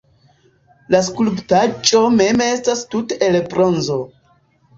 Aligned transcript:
La 0.95 1.01
skulptaĵo 1.07 2.01
mem 2.15 2.41
estas 2.49 2.83
tute 2.95 3.19
el 3.29 3.39
bronzo 3.53 4.01